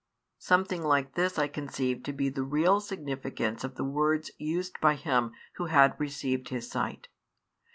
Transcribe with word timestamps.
Something 0.39 0.81
like 0.81 1.13
this 1.13 1.37
I 1.37 1.47
conceive 1.47 2.01
to 2.05 2.11
be 2.11 2.29
the 2.29 2.41
real 2.41 2.79
significance 2.79 3.63
of 3.63 3.75
the 3.75 3.83
words 3.83 4.31
used 4.39 4.79
by 4.81 4.95
him 4.95 5.31
who 5.57 5.65
had 5.67 5.93
received 5.99 6.49
his 6.49 6.67
sight. 6.67 7.07